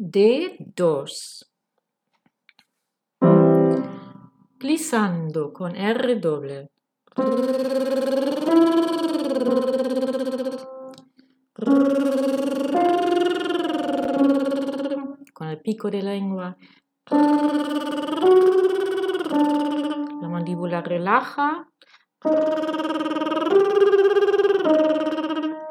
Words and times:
D2. 0.00 1.44
Glissando 4.58 5.52
con 5.52 5.76
R 5.76 6.16
doble. 6.16 6.70
Con 15.34 15.48
el 15.48 15.60
pico 15.60 15.90
de 15.90 16.02
lengua. 16.02 16.56
La 20.22 20.28
mandíbula 20.30 20.80
relaja. 20.80 21.68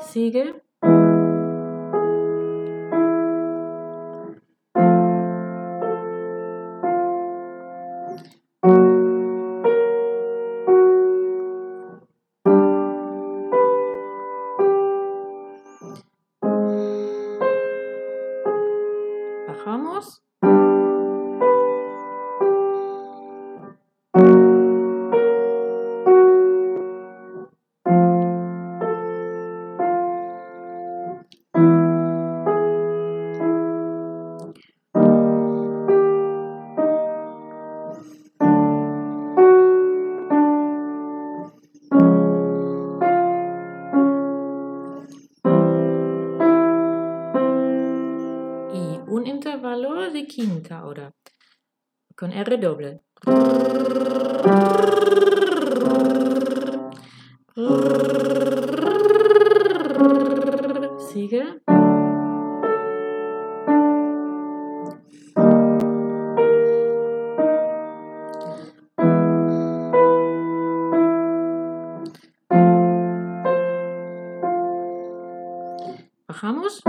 Sigue. 0.00 0.67
Un 49.18 49.26
intervalo 49.26 50.10
de 50.12 50.26
quinta 50.26 50.78
ahora. 50.78 51.12
Con 52.16 52.32
R 52.32 52.56
doble. 52.58 53.00
Sigue. 61.10 61.60
Bajamos. 76.28 76.82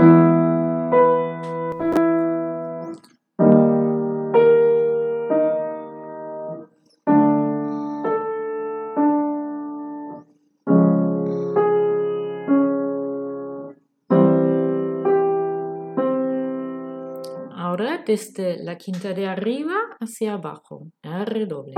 Desde 17.80 18.62
la 18.62 18.76
quinta 18.76 19.14
de 19.14 19.26
arriba 19.26 19.74
hacia 20.00 20.34
abajo. 20.34 20.88
R 21.02 21.46
doble. 21.46 21.74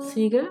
Sigue. 0.00 0.50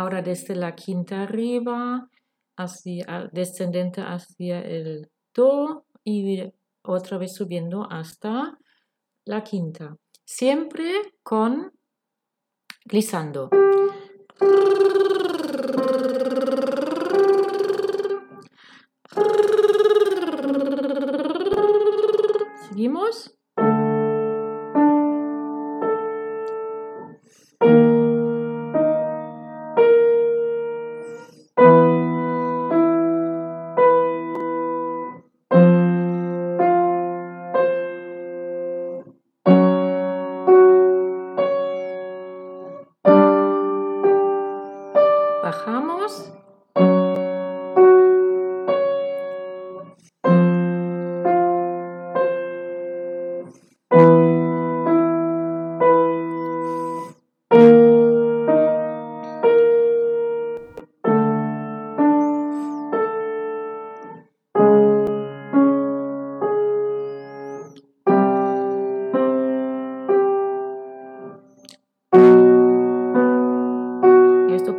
Ahora 0.00 0.22
desde 0.22 0.56
la 0.56 0.74
quinta 0.74 1.24
arriba, 1.24 2.08
hacia, 2.56 3.28
descendente 3.34 4.00
hacia 4.00 4.62
el 4.62 5.10
do 5.34 5.84
y 6.02 6.42
otra 6.80 7.18
vez 7.18 7.34
subiendo 7.34 7.86
hasta 7.90 8.56
la 9.26 9.44
quinta. 9.44 9.98
Siempre 10.24 11.18
con 11.22 11.74
glissando. 12.86 13.50
Seguimos. 22.70 23.39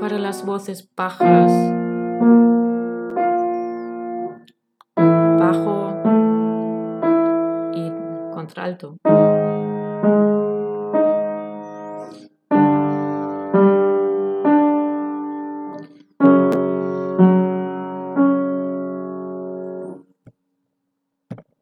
Para 0.01 0.17
las 0.17 0.43
voces 0.43 0.89
bajas. 0.95 1.51
Bajo 4.95 5.93
y 7.75 7.91
contralto. 8.33 8.97